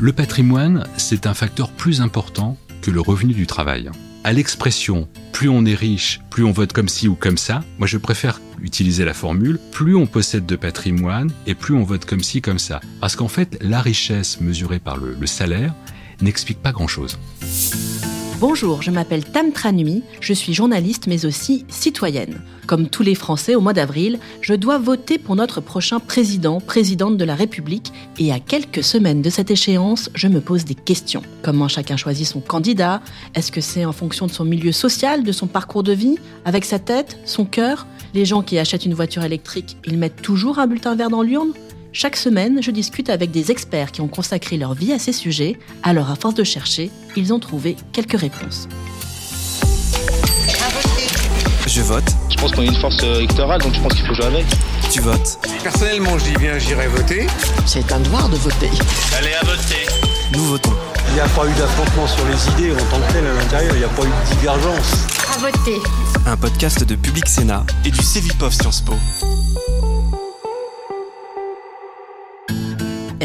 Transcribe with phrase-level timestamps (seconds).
[0.00, 3.90] Le patrimoine, c'est un facteur plus important que le revenu du travail.
[4.22, 7.88] À l'expression plus on est riche, plus on vote comme ci ou comme ça, moi
[7.88, 12.22] je préfère utiliser la formule plus on possède de patrimoine et plus on vote comme
[12.22, 12.80] ci, comme ça.
[13.00, 15.74] Parce qu'en fait, la richesse mesurée par le, le salaire
[16.20, 17.18] n'explique pas grand-chose.
[18.40, 22.40] Bonjour, je m'appelle Tam Tranui, je suis journaliste mais aussi citoyenne.
[22.68, 27.16] Comme tous les Français au mois d'avril, je dois voter pour notre prochain président, présidente
[27.16, 31.22] de la République, et à quelques semaines de cette échéance, je me pose des questions.
[31.42, 33.02] Comment chacun choisit son candidat?
[33.34, 36.14] Est-ce que c'est en fonction de son milieu social, de son parcours de vie,
[36.44, 37.88] avec sa tête, son cœur?
[38.14, 41.54] Les gens qui achètent une voiture électrique, ils mettent toujours un bulletin vert dans l'urne?
[41.92, 45.58] Chaque semaine, je discute avec des experts qui ont consacré leur vie à ces sujets,
[45.82, 48.68] alors à force de chercher, ils ont trouvé quelques réponses.
[51.66, 52.04] Je vote.
[52.30, 54.46] Je pense qu'on est une force électorale, donc je pense qu'il faut jouer avec.
[54.90, 55.38] Tu votes.
[55.62, 57.26] Personnellement, je dis bien, j'irai voter.
[57.66, 58.70] C'est un devoir de voter.
[59.16, 59.86] Allez à voter.
[60.32, 60.72] Nous votons.
[61.08, 63.74] Il n'y a pas eu d'affrontement sur les idées en tant que tel à l'intérieur,
[63.74, 65.06] il n'y a pas eu de divergence.
[65.34, 65.78] À voter.
[66.26, 68.94] Un podcast de Public Sénat et du Cevipof Sciences Po.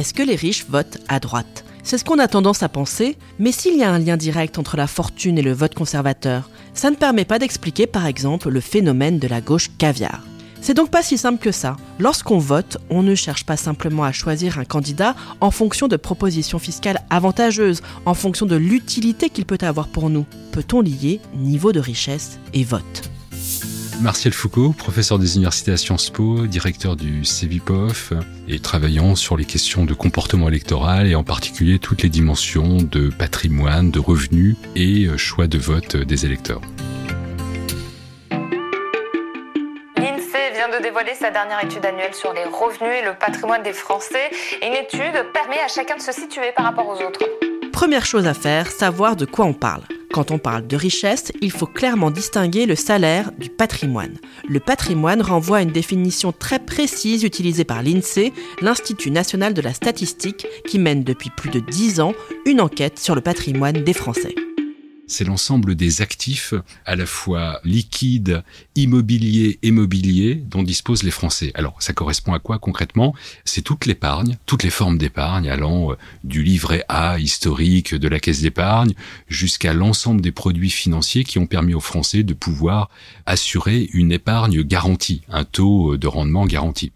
[0.04, 1.64] Est-ce que les riches votent à droite?
[1.82, 4.76] C'est ce qu'on a tendance à penser, mais s'il y a un lien direct entre
[4.76, 9.18] la fortune et le vote conservateur, ça ne permet pas d'expliquer par exemple le phénomène
[9.18, 10.22] de la gauche caviar.
[10.60, 11.78] C'est donc pas si simple que ça.
[12.00, 16.60] Lorsqu'on vote, on ne cherche pas simplement à choisir un candidat en fonction de propositions
[16.60, 20.26] fiscales avantageuses, en fonction de l'utilité qu'il peut avoir pour nous.
[20.52, 23.13] Peut-on lier niveau de richesse et vote?
[24.02, 28.14] Martial Foucault, professeur des universités à Sciences Po, directeur du CEVIPOF
[28.48, 33.10] et travaillant sur les questions de comportement électoral et en particulier toutes les dimensions de
[33.10, 36.62] patrimoine, de revenus et euh, choix de vote des électeurs.
[39.98, 43.74] L'INSEE vient de dévoiler sa dernière étude annuelle sur les revenus et le patrimoine des
[43.74, 44.32] Français.
[44.62, 47.22] Et une étude permet à chacun de se situer par rapport aux autres.
[47.72, 49.84] Première chose à faire, savoir de quoi on parle.
[50.14, 54.20] Quand on parle de richesse, il faut clairement distinguer le salaire du patrimoine.
[54.48, 59.74] Le patrimoine renvoie à une définition très précise utilisée par l'INSEE, l'Institut national de la
[59.74, 62.14] statistique, qui mène depuis plus de 10 ans
[62.46, 64.36] une enquête sur le patrimoine des Français
[65.14, 68.44] c'est l'ensemble des actifs à la fois liquides,
[68.76, 71.52] immobiliers et mobiliers dont disposent les Français.
[71.54, 73.14] Alors, ça correspond à quoi concrètement?
[73.46, 78.20] C'est toute l'épargne, toutes les formes d'épargne allant euh, du livret A historique de la
[78.20, 78.94] caisse d'épargne
[79.28, 82.90] jusqu'à l'ensemble des produits financiers qui ont permis aux Français de pouvoir
[83.28, 86.92] assurer une épargne garantie, un taux de rendement garanti.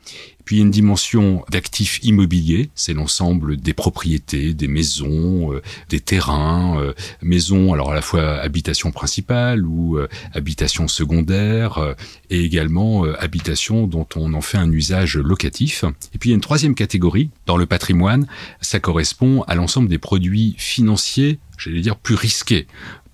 [0.47, 6.93] Puis une dimension d'actifs immobiliers, c'est l'ensemble des propriétés, des maisons, euh, des terrains, euh,
[7.21, 11.95] maisons alors à la fois habitation principale ou euh, habitation secondaire,
[12.29, 15.83] et également habitation dont on en fait un usage locatif.
[16.13, 18.25] Et puis il y a une troisième catégorie dans le patrimoine,
[18.61, 22.67] ça correspond à l'ensemble des produits financiers j'allais dire, plus risqués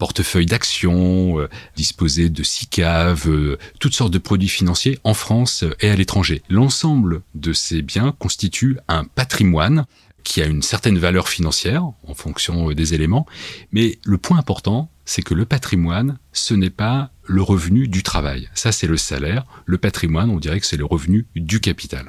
[0.04, 5.90] portefeuille d'actions, euh, disposer de SICAV, euh, toutes sortes de produits financiers en France et
[5.90, 6.42] à l'étranger.
[6.50, 9.86] L'ensemble de ces biens constitue un patrimoine
[10.26, 13.26] qui a une certaine valeur financière en fonction euh, des éléments,
[13.72, 18.50] mais le point important, c'est que le patrimoine, ce n'est pas le revenu du travail.
[18.54, 19.46] Ça, c'est le salaire.
[19.66, 22.08] Le patrimoine, on dirait que c'est le revenu du capital.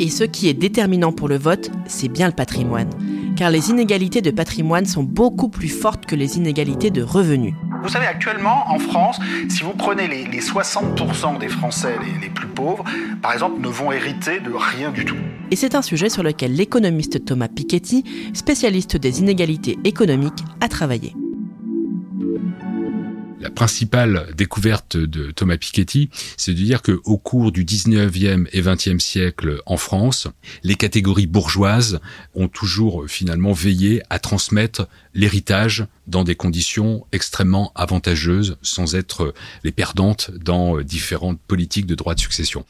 [0.00, 2.90] Et ce qui est déterminant pour le vote, c'est bien le patrimoine
[3.36, 7.54] car les inégalités de patrimoine sont beaucoup plus fortes que les inégalités de revenus.
[7.82, 9.18] Vous savez, actuellement, en France,
[9.48, 12.84] si vous prenez les, 60% des Français les, les plus pauvres,
[13.20, 15.16] par exemple, ne vont hériter de rien du tout.
[15.50, 21.14] Et c'est un sujet sur lequel l'économiste Thomas Piketty, spécialiste des inégalités économiques, a travaillé
[23.44, 28.62] la principale découverte de Thomas Piketty, c'est de dire que au cours du 19e et
[28.62, 30.28] 20e siècle en France,
[30.62, 32.00] les catégories bourgeoises
[32.34, 39.72] ont toujours finalement veillé à transmettre l'héritage dans des conditions extrêmement avantageuses sans être les
[39.72, 42.64] perdantes dans différentes politiques de droit de succession.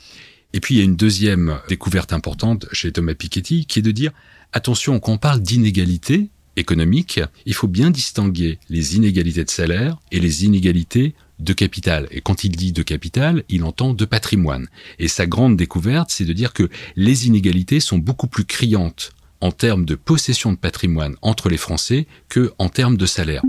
[0.55, 3.93] Et puis il y a une deuxième découverte importante chez Thomas Piketty qui est de
[3.93, 4.11] dire
[4.53, 10.21] attention quand on parle d'inégalité, économique, il faut bien distinguer les inégalités de salaire et
[10.21, 12.07] les inégalités de capital.
[12.11, 14.69] Et quand il dit de capital, il entend de patrimoine.
[14.99, 19.53] Et sa grande découverte, c'est de dire que les inégalités sont beaucoup plus criantes en
[19.53, 23.43] termes de possession de patrimoine entre les Français que en termes de salaire.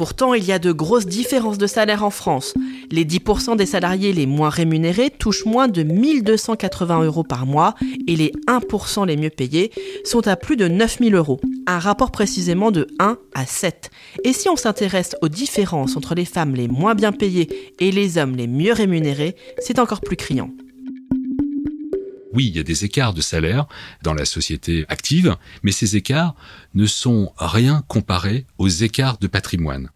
[0.00, 2.54] Pourtant, il y a de grosses différences de salaire en France.
[2.90, 7.74] Les 10% des salariés les moins rémunérés touchent moins de 1280 euros par mois
[8.06, 9.70] et les 1% les mieux payés
[10.04, 11.38] sont à plus de 9000 euros.
[11.66, 13.90] Un rapport précisément de 1 à 7.
[14.24, 18.16] Et si on s'intéresse aux différences entre les femmes les moins bien payées et les
[18.16, 20.48] hommes les mieux rémunérés, c'est encore plus criant.
[22.32, 23.66] Oui, il y a des écarts de salaire
[24.02, 26.34] dans la société active, mais ces écarts
[26.74, 29.90] ne sont rien comparés aux écarts de patrimoine.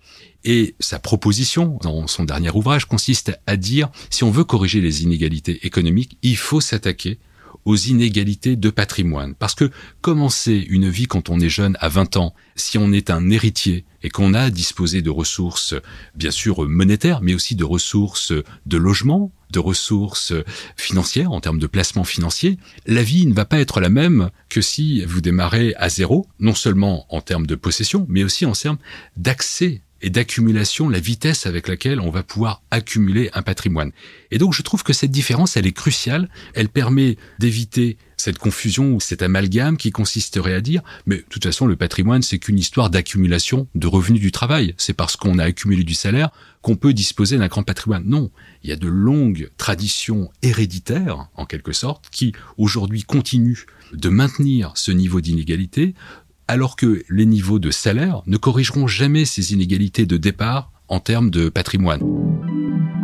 [0.44, 5.02] Et sa proposition dans son dernier ouvrage consiste à dire, si on veut corriger les
[5.02, 7.18] inégalités économiques, il faut s'attaquer
[7.64, 9.34] aux inégalités de patrimoine.
[9.34, 9.70] Parce que
[10.00, 13.84] commencer une vie quand on est jeune à 20 ans, si on est un héritier
[14.02, 15.74] et qu'on a disposé de ressources,
[16.14, 18.32] bien sûr monétaires, mais aussi de ressources
[18.66, 20.34] de logement, de ressources
[20.76, 24.60] financières en termes de placement financier, la vie ne va pas être la même que
[24.60, 28.78] si vous démarrez à zéro, non seulement en termes de possession, mais aussi en termes
[29.16, 33.90] d'accès et d'accumulation, la vitesse avec laquelle on va pouvoir accumuler un patrimoine.
[34.30, 38.92] Et donc je trouve que cette différence, elle est cruciale, elle permet d'éviter cette confusion
[38.92, 42.58] ou cet amalgame qui consisterait à dire, mais de toute façon le patrimoine c'est qu'une
[42.58, 46.30] histoire d'accumulation de revenus du travail, c'est parce qu'on a accumulé du salaire
[46.60, 48.04] qu'on peut disposer d'un grand patrimoine.
[48.04, 48.30] Non,
[48.62, 54.72] il y a de longues traditions héréditaires, en quelque sorte, qui aujourd'hui continuent de maintenir
[54.74, 55.94] ce niveau d'inégalité,
[56.48, 61.30] alors que les niveaux de salaire ne corrigeront jamais ces inégalités de départ en termes
[61.30, 62.00] de patrimoine.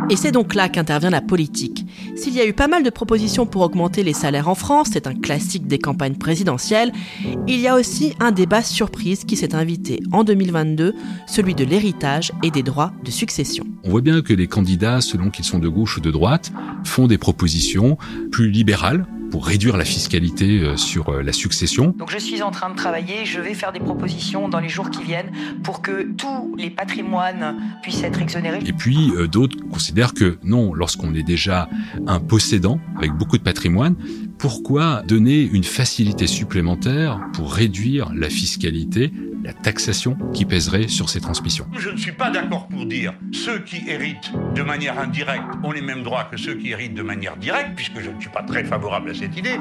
[0.09, 1.85] Et c'est donc là qu'intervient la politique.
[2.15, 5.07] S'il y a eu pas mal de propositions pour augmenter les salaires en France, c'est
[5.07, 6.91] un classique des campagnes présidentielles,
[7.47, 10.95] il y a aussi un débat surprise qui s'est invité en 2022,
[11.27, 13.65] celui de l'héritage et des droits de succession.
[13.83, 16.51] On voit bien que les candidats, selon qu'ils sont de gauche ou de droite,
[16.83, 17.97] font des propositions
[18.31, 21.95] plus libérales pour réduire la fiscalité euh, sur euh, la succession.
[21.97, 24.91] Donc je suis en train de travailler, je vais faire des propositions dans les jours
[24.91, 25.31] qui viennent
[25.63, 28.59] pour que tous les patrimoines puissent être exonérés.
[28.65, 31.69] Et puis euh, d'autres considèrent que non, lorsqu'on est déjà
[32.05, 33.95] un possédant avec beaucoup de patrimoine,
[34.37, 39.11] pourquoi donner une facilité supplémentaire pour réduire la fiscalité
[39.43, 41.65] la taxation qui pèserait sur ces transmissions.
[41.77, 45.81] Je ne suis pas d'accord pour dire ceux qui héritent de manière indirecte ont les
[45.81, 48.63] mêmes droits que ceux qui héritent de manière directe, puisque je ne suis pas très
[48.63, 49.57] favorable à cette idée.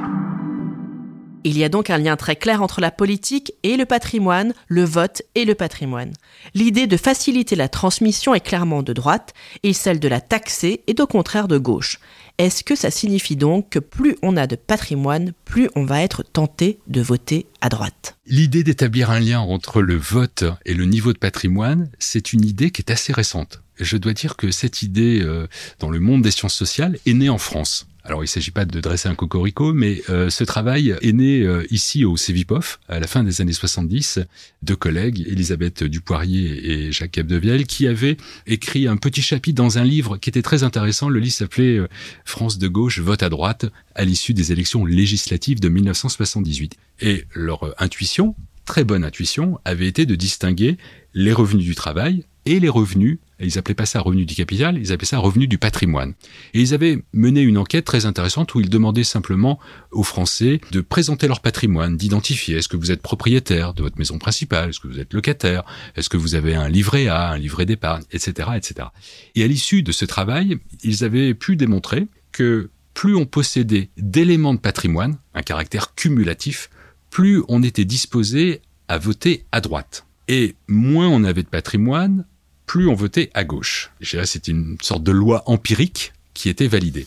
[1.42, 4.84] Il y a donc un lien très clair entre la politique et le patrimoine, le
[4.84, 6.12] vote et le patrimoine.
[6.52, 9.32] L'idée de faciliter la transmission est clairement de droite
[9.62, 11.98] et celle de la taxer est au contraire de gauche.
[12.40, 16.22] Est-ce que ça signifie donc que plus on a de patrimoine, plus on va être
[16.22, 18.16] tenté de voter à droite?
[18.24, 22.70] L'idée d'établir un lien entre le vote et le niveau de patrimoine, c'est une idée
[22.70, 23.60] qui est assez récente.
[23.78, 25.48] Je dois dire que cette idée, euh,
[25.80, 27.86] dans le monde des sciences sociales, est née en France.
[28.04, 31.42] Alors il ne s'agit pas de dresser un cocorico, mais euh, ce travail est né
[31.42, 34.20] euh, ici au CEVIPOF à la fin des années 70,
[34.62, 38.16] deux collègues, Elisabeth Dupoirier et Jacques Capdevielle, qui avaient
[38.46, 41.08] écrit un petit chapitre dans un livre qui était très intéressant.
[41.08, 41.88] Le livre s'appelait euh,
[42.24, 46.76] France de gauche, vote à droite, à l'issue des élections législatives de 1978.
[47.00, 48.34] Et leur intuition,
[48.70, 50.78] très bonne intuition, avait été de distinguer
[51.12, 54.92] les revenus du travail et les revenus ils appelaient pas ça revenu du capital, ils
[54.92, 56.12] appelaient ça revenu du patrimoine.
[56.54, 59.58] Et ils avaient mené une enquête très intéressante où ils demandaient simplement
[59.90, 64.18] aux Français de présenter leur patrimoine, d'identifier est-ce que vous êtes propriétaire de votre maison
[64.18, 65.64] principale, est-ce que vous êtes locataire,
[65.96, 68.88] est-ce que vous avez un livret A, un livret d'épargne, etc., etc.
[69.34, 74.54] Et à l'issue de ce travail, ils avaient pu démontrer que plus on possédait d'éléments
[74.54, 76.70] de patrimoine, un caractère cumulatif,
[77.10, 80.06] plus on était disposé à voter à droite.
[80.28, 82.24] Et moins on avait de patrimoine,
[82.66, 83.90] plus on votait à gauche.
[84.00, 87.06] C'était une sorte de loi empirique qui était validée.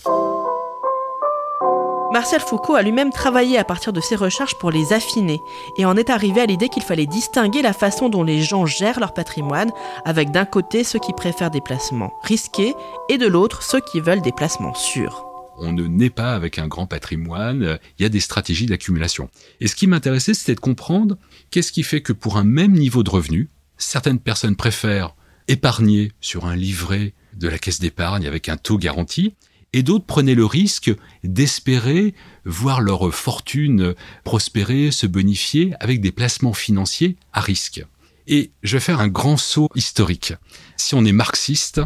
[2.12, 5.40] Martial Foucault a lui-même travaillé à partir de ses recherches pour les affiner
[5.80, 9.00] et en est arrivé à l'idée qu'il fallait distinguer la façon dont les gens gèrent
[9.00, 9.72] leur patrimoine
[10.06, 12.76] avec d'un côté ceux qui préfèrent des placements risqués
[13.10, 15.33] et de l'autre ceux qui veulent des placements sûrs.
[15.58, 19.30] On ne naît pas avec un grand patrimoine, il y a des stratégies d'accumulation.
[19.60, 21.18] Et ce qui m'intéressait, c'était de comprendre
[21.52, 25.16] qu'est-ce qui fait que pour un même niveau de revenu, certaines personnes préfèrent
[25.48, 29.36] épargner sur un livret de la caisse d'épargne avec un taux garanti,
[29.74, 30.92] et d'autres prenaient le risque
[31.24, 32.14] d'espérer
[32.46, 37.84] voir leur fortune prospérer, se bonifier avec des placements financiers à risque.
[38.28, 40.34] Et je vais faire un grand saut historique.
[40.78, 41.82] Si on est marxiste,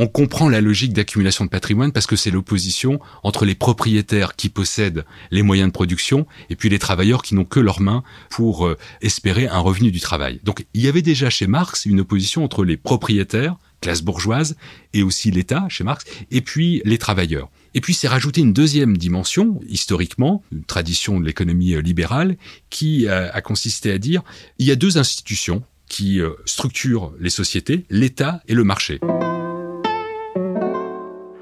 [0.00, 4.48] on comprend la logique d'accumulation de patrimoine parce que c'est l'opposition entre les propriétaires qui
[4.48, 8.66] possèdent les moyens de production et puis les travailleurs qui n'ont que leurs mains pour
[8.66, 10.40] euh, espérer un revenu du travail.
[10.42, 14.56] Donc il y avait déjà chez Marx une opposition entre les propriétaires, classe bourgeoise,
[14.94, 17.50] et aussi l'État chez Marx, et puis les travailleurs.
[17.74, 22.38] Et puis c'est rajouté une deuxième dimension, historiquement, une tradition de l'économie euh, libérale,
[22.70, 24.22] qui euh, a consisté à dire
[24.58, 29.00] il y a deux institutions qui structurent les sociétés, l'État et le marché.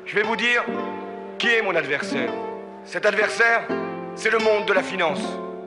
[0.09, 0.65] Je vais vous dire
[1.39, 2.33] qui est mon adversaire.
[2.87, 3.69] Cet adversaire,
[4.17, 5.21] c'est le monde de la finance.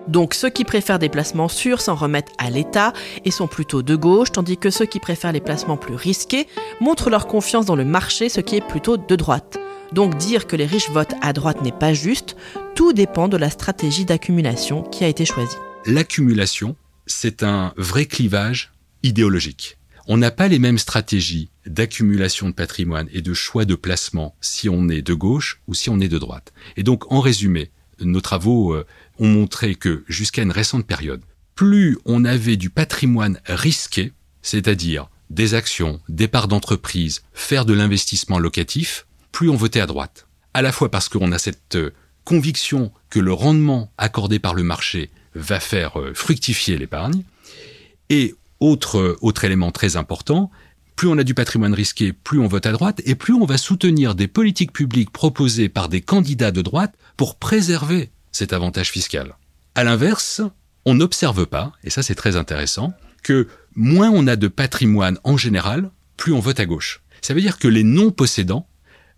[0.07, 2.91] Donc ceux qui préfèrent des placements sûrs s'en remettent à l'État
[3.23, 6.47] et sont plutôt de gauche, tandis que ceux qui préfèrent les placements plus risqués
[6.79, 9.59] montrent leur confiance dans le marché, ce qui est plutôt de droite.
[9.91, 12.35] Donc dire que les riches votent à droite n'est pas juste,
[12.73, 15.57] tout dépend de la stratégie d'accumulation qui a été choisie.
[15.85, 18.71] L'accumulation, c'est un vrai clivage
[19.03, 19.77] idéologique.
[20.07, 24.69] On n'a pas les mêmes stratégies d'accumulation de patrimoine et de choix de placement si
[24.69, 26.53] on est de gauche ou si on est de droite.
[26.77, 28.85] Et donc, en résumé, nos travaux euh,
[29.19, 31.21] ont montré que jusqu'à une récente période,
[31.55, 38.39] plus on avait du patrimoine risqué, c'est-à-dire des actions, des parts d'entreprise, faire de l'investissement
[38.39, 40.27] locatif, plus on votait à droite.
[40.53, 41.91] À la fois parce qu'on a cette euh,
[42.25, 47.23] conviction que le rendement accordé par le marché va faire euh, fructifier l'épargne,
[48.09, 50.49] et autre, autre élément très important,
[50.95, 53.57] plus on a du patrimoine risqué, plus on vote à droite, et plus on va
[53.57, 59.35] soutenir des politiques publiques proposées par des candidats de droite pour préserver cet avantage fiscal.
[59.75, 60.41] À l'inverse,
[60.85, 65.37] on n'observe pas, et ça c'est très intéressant, que moins on a de patrimoine en
[65.37, 67.01] général, plus on vote à gauche.
[67.21, 68.67] Ça veut dire que les non-possédants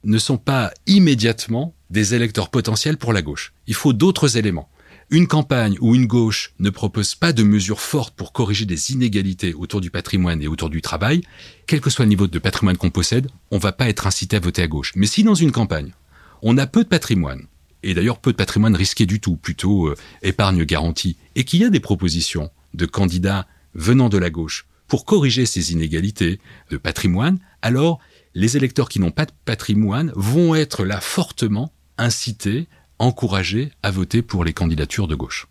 [0.04, 3.54] ne sont pas immédiatement des électeurs potentiels pour la gauche.
[3.68, 4.70] Il faut d'autres éléments.
[5.14, 9.54] Une campagne où une gauche ne propose pas de mesures fortes pour corriger des inégalités
[9.54, 11.22] autour du patrimoine et autour du travail,
[11.68, 14.40] quel que soit le niveau de patrimoine qu'on possède, on va pas être incité à
[14.40, 14.94] voter à gauche.
[14.96, 15.94] Mais si dans une campagne,
[16.42, 17.46] on a peu de patrimoine,
[17.84, 21.64] et d'ailleurs peu de patrimoine risqué du tout, plutôt euh, épargne garantie, et qu'il y
[21.64, 26.40] a des propositions de candidats venant de la gauche pour corriger ces inégalités
[26.72, 28.00] de patrimoine, alors
[28.34, 32.68] les électeurs qui n'ont pas de patrimoine vont être là fortement incités,
[33.04, 35.46] encouragés à voter pour les candidatures de gauche.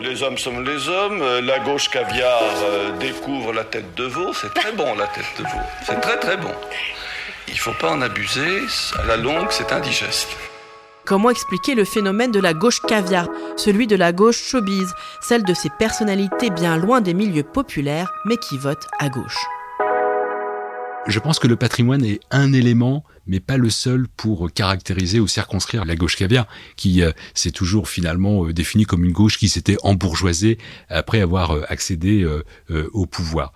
[0.00, 4.52] Les hommes sont les hommes, la gauche caviar euh, découvre la tête de veau, c'est
[4.52, 6.50] très bon la tête de veau, c'est très très bon.
[7.48, 8.58] Il faut pas en abuser,
[8.98, 10.36] à la longue c'est indigeste.
[11.06, 15.54] Comment expliquer le phénomène de la gauche caviar, celui de la gauche showbiz, celle de
[15.54, 19.46] ces personnalités bien loin des milieux populaires mais qui votent à gauche?
[21.06, 25.26] Je pense que le patrimoine est un élément, mais pas le seul pour caractériser ou
[25.26, 26.46] circonscrire la gauche caviar,
[26.76, 30.58] qui euh, s'est toujours finalement euh, définie comme une gauche qui s'était embourgeoisée
[30.88, 32.26] après avoir euh, accédé
[32.92, 33.52] au pouvoir.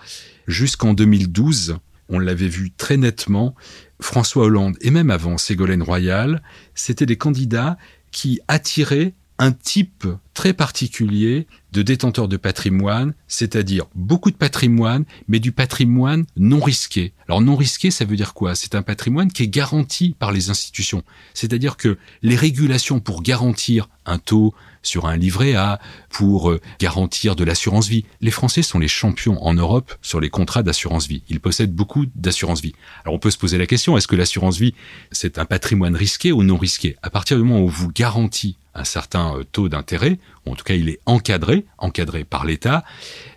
[0.46, 1.78] Jusqu'en 2012,
[2.08, 3.54] on l'avait vu très nettement,
[4.00, 6.42] François Hollande et même avant Ségolène Royal,
[6.74, 7.78] c'était des candidats
[8.10, 15.38] qui attiraient un type très particulier de détenteurs de patrimoine, c'est-à-dire beaucoup de patrimoine, mais
[15.38, 17.12] du patrimoine non risqué.
[17.28, 18.54] Alors non risqué, ça veut dire quoi?
[18.54, 21.02] C'est un patrimoine qui est garanti par les institutions.
[21.34, 27.36] C'est-à-dire que les régulations pour garantir un taux sur un livret A, pour euh, garantir
[27.36, 28.04] de l'assurance vie.
[28.20, 31.22] Les Français sont les champions en Europe sur les contrats d'assurance vie.
[31.28, 32.74] Ils possèdent beaucoup d'assurance vie.
[33.04, 34.74] Alors on peut se poser la question, est-ce que l'assurance vie,
[35.12, 36.96] c'est un patrimoine risqué ou non risqué?
[37.02, 40.64] À partir du moment où vous garantit un certain euh, taux d'intérêt, ou en tout
[40.64, 42.84] cas il est encadré, encadré par l'État,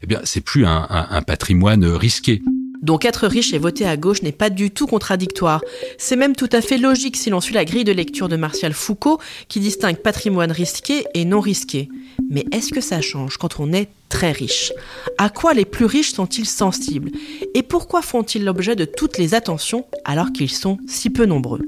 [0.03, 2.41] eh bien c'est plus un, un patrimoine risqué.
[2.81, 5.61] Donc être riche et voter à gauche n'est pas du tout contradictoire.
[5.99, 8.73] C'est même tout à fait logique si l'on suit la grille de lecture de Martial
[8.73, 11.89] Foucault qui distingue patrimoine risqué et non risqué.
[12.31, 14.73] Mais est-ce que ça change quand on est très riche?
[15.19, 17.11] À quoi les plus riches sont-ils sensibles?
[17.53, 21.61] Et pourquoi font-ils l'objet de toutes les attentions alors qu'ils sont si peu nombreux?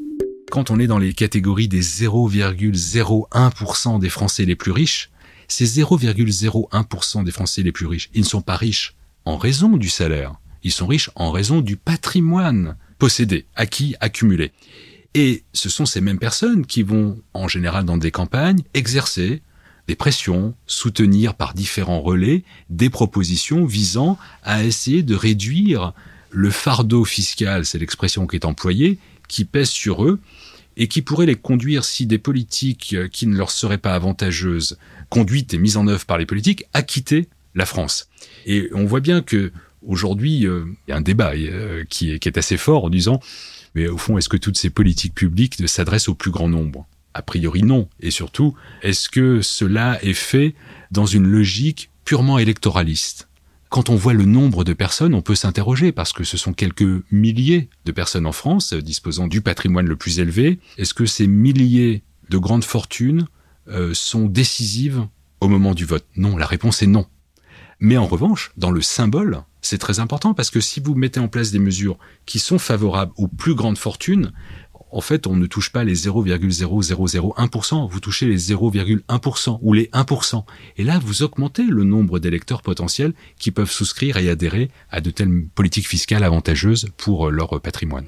[0.50, 5.12] Quand on est dans les catégories des 0,01% des Français les plus riches,
[5.47, 8.95] ces 0,01% des Français les plus riches, ils ne sont pas riches
[9.25, 10.35] en raison du salaire.
[10.63, 14.51] Ils sont riches en raison du patrimoine possédé, acquis, accumulé.
[15.13, 19.41] Et ce sont ces mêmes personnes qui vont, en général dans des campagnes, exercer
[19.88, 25.93] des pressions, soutenir par différents relais des propositions visant à essayer de réduire
[26.31, 28.97] le fardeau fiscal, c'est l'expression qui est employée,
[29.27, 30.20] qui pèse sur eux
[30.77, 34.77] et qui pourrait les conduire, si des politiques euh, qui ne leur seraient pas avantageuses,
[35.10, 38.10] conduites et mises en œuvre par les politiques, à quitter la France.
[38.46, 39.51] Et on voit bien que
[39.86, 43.20] aujourd'hui, euh, il y a un débat euh, qui est assez fort en disant,
[43.75, 46.88] mais au fond, est-ce que toutes ces politiques publiques s'adressent au plus grand nombre?
[47.13, 47.88] A priori non.
[48.00, 50.56] Et surtout, est-ce que cela est fait
[50.92, 53.27] dans une logique purement électoraliste?
[53.74, 57.03] Quand on voit le nombre de personnes, on peut s'interroger parce que ce sont quelques
[57.12, 60.60] milliers de personnes en France euh, disposant du patrimoine le plus élevé.
[60.77, 63.25] Est-ce que ces milliers de grandes fortunes
[63.70, 65.08] euh, sont décisives
[65.42, 66.06] au moment du vote?
[66.15, 67.08] Non, la réponse est non.
[67.80, 71.27] Mais en revanche, dans le symbole, c'est très important parce que si vous mettez en
[71.27, 74.34] place des mesures qui sont favorables aux plus grandes fortunes,
[74.93, 80.43] en fait, on ne touche pas les 0,0001%, vous touchez les 0,1% ou les 1%.
[80.77, 85.09] Et là, vous augmentez le nombre d'électeurs potentiels qui peuvent souscrire et adhérer à de
[85.09, 88.05] telles politiques fiscales avantageuses pour leur patrimoine.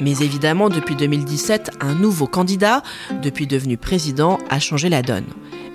[0.00, 2.84] Mais évidemment, depuis 2017, un nouveau candidat,
[3.20, 5.26] depuis devenu président, a changé la donne.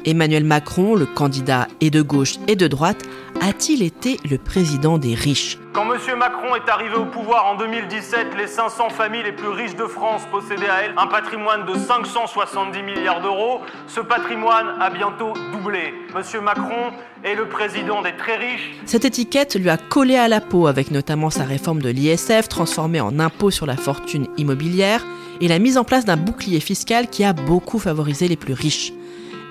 [0.05, 3.03] Emmanuel Macron, le candidat et de gauche et de droite,
[3.41, 5.57] a-t-il été le président des riches?
[5.73, 5.99] Quand M.
[6.17, 10.21] Macron est arrivé au pouvoir en 2017, les 500 familles les plus riches de France
[10.31, 13.61] possédaient à elles un patrimoine de 570 milliards d'euros.
[13.87, 15.93] Ce patrimoine a bientôt doublé.
[16.15, 16.43] M.
[16.43, 16.91] Macron
[17.23, 18.71] est le président des très riches.
[18.85, 23.01] Cette étiquette lui a collé à la peau avec notamment sa réforme de l'ISF transformée
[23.01, 25.03] en impôt sur la fortune immobilière
[25.41, 28.93] et la mise en place d'un bouclier fiscal qui a beaucoup favorisé les plus riches.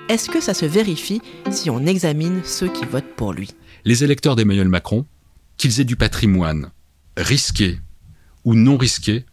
[0.09, 3.51] Est-ce que ça se vérifie si on examine ceux qui votent pour lui?
[3.85, 5.05] Les électeurs d'Emmanuel Macron
[5.55, 6.71] qu'ils aient du patrimoine
[7.15, 7.79] risqué
[8.43, 9.25] ou non risqué,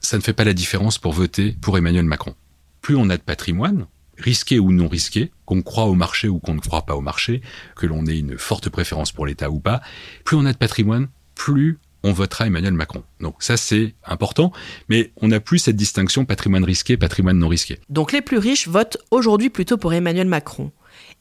[0.00, 2.34] ça ne fait pas la différence pour voter pour Emmanuel Macron.
[2.80, 6.54] Plus on a de patrimoine, risqué ou non risqué, qu'on croit au marché ou qu'on
[6.54, 7.40] ne croit pas au marché,
[7.76, 9.82] que l'on ait une forte préférence pour l'État ou pas,
[10.24, 13.02] plus on a de patrimoine, plus on votera Emmanuel Macron.
[13.20, 14.52] Donc ça c'est important,
[14.88, 17.78] mais on n'a plus cette distinction patrimoine risqué, patrimoine non risqué.
[17.88, 20.72] Donc les plus riches votent aujourd'hui plutôt pour Emmanuel Macron.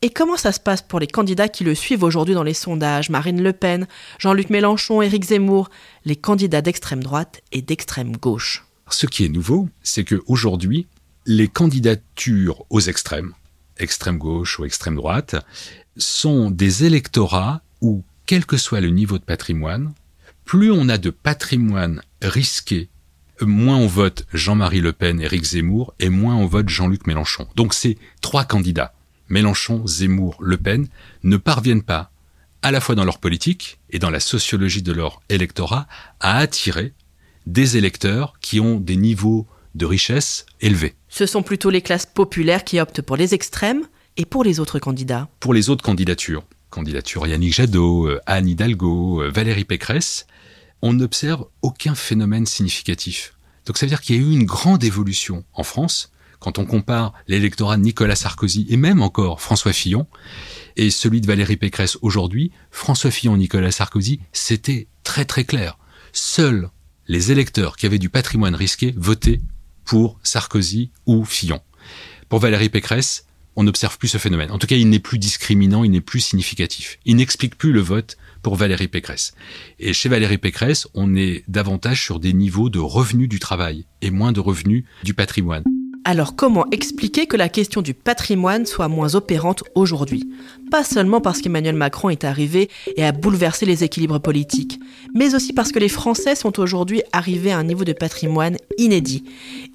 [0.02, 3.10] Et comment ça se passe pour les candidats qui le suivent aujourd'hui dans les sondages?
[3.10, 3.88] Marine Le Pen,
[4.20, 5.70] Jean-Luc Mélenchon, Éric Zemmour,
[6.06, 10.88] les candidats d'extrême droite et d'extrême gauche Ce qui est nouveau, c'est qu'aujourd'hui,
[11.26, 13.34] les candidatures aux extrêmes,
[13.78, 15.36] extrême gauche ou extrême droite,
[15.98, 19.94] sont des électorats où, quel que soit le niveau de patrimoine,
[20.48, 22.89] plus on a de patrimoine risqué,
[23.42, 27.48] moins on vote Jean-Marie Le Pen, Éric Zemmour, et moins on vote Jean-Luc Mélenchon.
[27.56, 28.94] Donc c'est trois candidats.
[29.27, 30.88] Mélenchon, Zemmour, Le Pen
[31.24, 32.12] ne parviennent pas,
[32.62, 35.86] à la fois dans leur politique et dans la sociologie de leur électorat,
[36.22, 36.94] à attirer
[37.46, 40.96] des électeurs qui ont des niveaux de richesse élevés.
[41.10, 43.84] Ce sont plutôt les classes populaires qui optent pour les extrêmes
[44.16, 45.27] et pour les autres candidats.
[45.42, 50.25] Pour les autres candidatures, candidature Yannick Jadot, euh, Anne Hidalgo, euh, Valérie Pécresse,
[50.82, 53.34] on n'observe aucun phénomène significatif.
[53.66, 56.66] Donc ça veut dire qu'il y a eu une grande évolution en France quand on
[56.66, 60.08] compare l'électorat de Nicolas Sarkozy et même encore François Fillon
[60.76, 65.78] et celui de Valérie Pécresse aujourd'hui, François Fillon, Nicolas Sarkozy, c'était très très clair.
[66.14, 66.70] Seuls
[67.08, 69.42] les électeurs qui avaient du patrimoine risqué votaient
[69.86, 71.62] pour Sarkozy ou Fillon.
[72.30, 73.26] Pour Valérie Pécresse,
[73.58, 74.52] on n'observe plus ce phénomène.
[74.52, 77.00] En tout cas, il n'est plus discriminant, il n'est plus significatif.
[77.06, 79.34] Il n'explique plus le vote pour Valérie Pécresse.
[79.80, 84.12] Et chez Valérie Pécresse, on est davantage sur des niveaux de revenus du travail et
[84.12, 85.63] moins de revenus du patrimoine.
[86.10, 90.24] Alors comment expliquer que la question du patrimoine soit moins opérante aujourd'hui?
[90.72, 94.80] Pas seulement parce qu'Emmanuel Macron est arrivé et a bouleversé les équilibres politiques,
[95.13, 99.26] mais aussi parce que les Français sont aujourd'hui arrivés à un niveau de patrimoine inédit.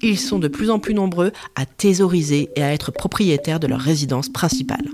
[0.01, 3.79] Ils sont de plus en plus nombreux à thésauriser et à être propriétaires de leur
[3.79, 4.89] résidence principale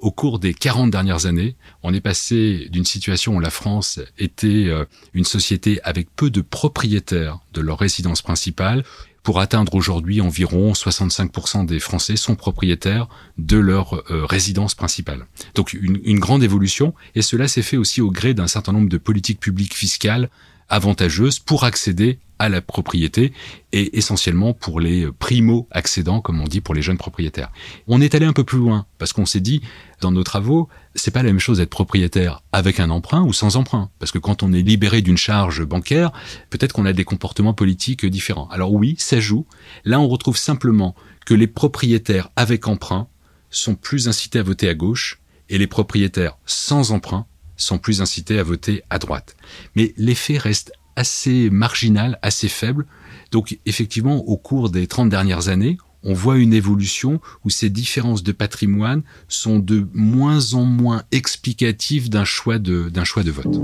[0.00, 4.66] au cours des 40 dernières années, on est passé d'une situation où la France était
[4.66, 8.84] euh, une société avec peu de propriétaires de leur résidence principale
[9.24, 13.08] pour atteindre aujourd'hui environ 65% des Français sont propriétaires
[13.38, 15.26] de leur euh, résidence principale.
[15.54, 18.90] Donc une, une grande évolution, et cela s'est fait aussi au gré d'un certain nombre
[18.90, 20.28] de politiques publiques fiscales
[20.68, 23.32] avantageuses pour accéder à la propriété
[23.72, 27.52] et essentiellement pour les primo-accédants, comme on dit pour les jeunes propriétaires.
[27.86, 29.62] On est allé un peu plus loin parce qu'on s'est dit
[30.00, 33.56] dans nos travaux, c'est pas la même chose d'être propriétaire avec un emprunt ou sans
[33.56, 33.90] emprunt.
[33.98, 36.12] Parce que quand on est libéré d'une charge bancaire,
[36.50, 38.48] peut-être qu'on a des comportements politiques différents.
[38.48, 39.46] Alors oui, ça joue.
[39.84, 43.08] Là, on retrouve simplement que les propriétaires avec emprunt
[43.50, 48.38] sont plus incités à voter à gauche et les propriétaires sans emprunt sont plus incités
[48.38, 49.36] à voter à droite.
[49.76, 52.86] Mais l'effet reste assez marginal, assez faible.
[53.30, 58.22] Donc effectivement, au cours des 30 dernières années, on voit une évolution où ces différences
[58.22, 63.60] de patrimoine sont de moins en moins explicatives d'un choix de, choix de vote.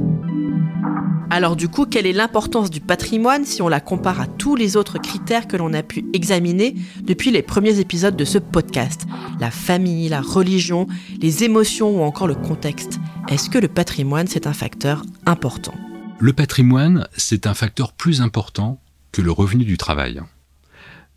[1.32, 4.76] Alors du coup, quelle est l'importance du patrimoine si on la compare à tous les
[4.76, 9.06] autres critères que l'on a pu examiner depuis les premiers épisodes de ce podcast?
[9.38, 10.88] La famille, la religion,
[11.20, 12.98] les émotions ou encore le contexte.
[13.30, 15.74] Est-ce que le patrimoine, c'est un facteur important?
[16.18, 20.20] Le patrimoine, c'est un facteur plus important que le revenu du travail.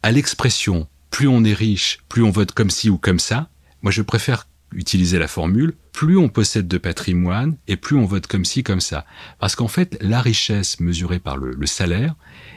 [0.03, 3.49] À l'expression plus on est riche, plus on vote comme ci ou comme ça,
[3.81, 8.27] moi je préfère utiliser la formule, plus on possède de patrimoine et plus on vote
[8.27, 9.07] comme ci, comme ça.
[9.39, 12.13] Parce qu'en fait, la richesse mesurée par le, le salaire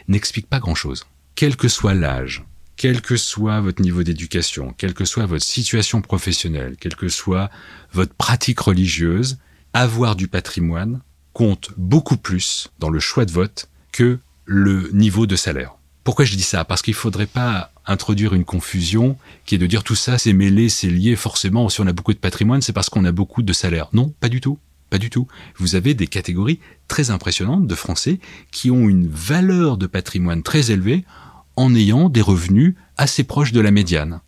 [0.06, 1.06] n'explique pas grand-chose.
[1.34, 2.44] Quel que soit l'âge,
[2.76, 7.50] quel que soit votre niveau d'éducation, quelle que soit votre situation professionnelle, quelle que soit
[7.92, 9.38] votre pratique religieuse,
[9.76, 11.02] avoir du patrimoine
[11.34, 15.74] compte beaucoup plus dans le choix de vote que le niveau de salaire.
[16.02, 16.64] Pourquoi je dis ça?
[16.64, 20.70] Parce qu'il faudrait pas introduire une confusion qui est de dire tout ça c'est mêlé,
[20.70, 21.68] c'est lié forcément.
[21.68, 23.88] Si on a beaucoup de patrimoine, c'est parce qu'on a beaucoup de salaire.
[23.92, 24.58] Non, pas du tout.
[24.88, 25.26] Pas du tout.
[25.58, 28.18] Vous avez des catégories très impressionnantes de Français
[28.52, 31.04] qui ont une valeur de patrimoine très élevée
[31.56, 34.20] en ayant des revenus assez proches de la médiane.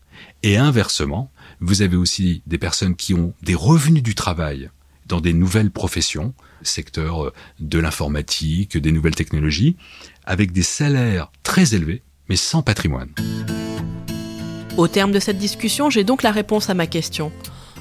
[0.42, 1.30] Et inversement,
[1.61, 4.68] vous avez aussi des personnes qui ont des revenus du travail
[5.08, 9.76] dans des nouvelles professions, secteur euh, de l'informatique, des nouvelles technologies,
[10.24, 13.10] avec des salaires très élevés, mais sans patrimoine.
[14.76, 17.32] Au terme de cette discussion, j'ai donc la réponse à ma question.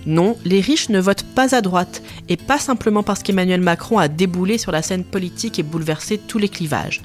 [0.05, 4.07] Non, les riches ne votent pas à droite, et pas simplement parce qu'Emmanuel Macron a
[4.07, 7.01] déboulé sur la scène politique et bouleversé tous les clivages,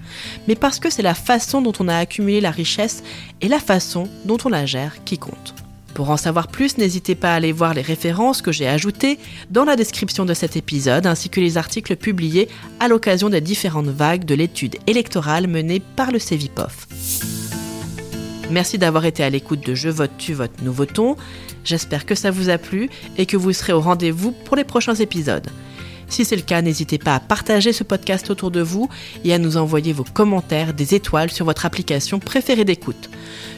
[0.46, 3.02] mais parce que c'est la façon dont on a accumulé la richesse
[3.40, 5.61] et la façon dont on la gère qui compte.
[5.94, 9.18] Pour en savoir plus, n'hésitez pas à aller voir les références que j'ai ajoutées
[9.50, 12.48] dans la description de cet épisode, ainsi que les articles publiés
[12.80, 16.88] à l'occasion des différentes vagues de l'étude électorale menée par le CEVIPOF.
[18.50, 21.16] Merci d'avoir été à l'écoute de Je vote, tu votes, nous votons.
[21.64, 24.94] J'espère que ça vous a plu et que vous serez au rendez-vous pour les prochains
[24.94, 25.46] épisodes.
[26.08, 28.90] Si c'est le cas, n'hésitez pas à partager ce podcast autour de vous
[29.24, 33.08] et à nous envoyer vos commentaires, des étoiles sur votre application préférée d'écoute.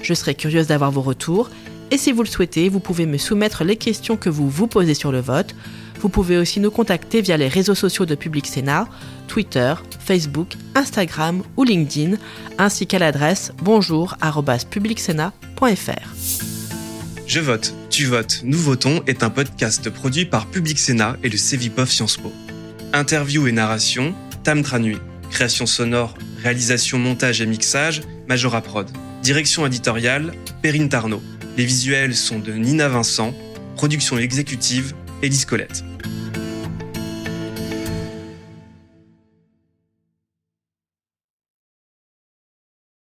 [0.03, 1.51] Je serai curieuse d'avoir vos retours
[1.95, 4.95] et si vous le souhaitez, vous pouvez me soumettre les questions que vous vous posez
[4.95, 5.55] sur le vote.
[6.01, 8.89] Vous pouvez aussi nous contacter via les réseaux sociaux de Public Sénat,
[9.29, 12.17] Twitter, Facebook, Instagram ou LinkedIn,
[12.59, 16.15] ainsi qu'à l'adresse bonjour@publicsénat.fr.
[17.29, 21.37] Je vote, tu votes, nous votons est un podcast produit par Public Sénat et le
[21.37, 22.33] Cevipof Sciences Po.
[22.93, 24.97] Interview et narration, Tam Tranui.
[25.31, 28.91] Création sonore, réalisation, montage et mixage, Majora Prod.
[29.23, 31.23] Direction éditoriale, Perrine Tarnot.
[31.57, 33.33] Les visuels sont de Nina Vincent.
[33.77, 35.85] Production exécutive, Élise Colette.